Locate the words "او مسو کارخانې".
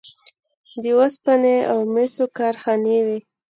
1.71-2.97